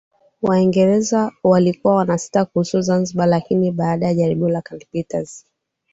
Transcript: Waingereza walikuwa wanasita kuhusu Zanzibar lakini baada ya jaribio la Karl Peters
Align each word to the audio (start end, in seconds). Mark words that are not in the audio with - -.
Waingereza 0.41 1.31
walikuwa 1.43 1.95
wanasita 1.95 2.45
kuhusu 2.45 2.81
Zanzibar 2.81 3.27
lakini 3.27 3.71
baada 3.71 4.07
ya 4.07 4.13
jaribio 4.13 4.49
la 4.49 4.61
Karl 4.61 4.85
Peters 4.91 5.45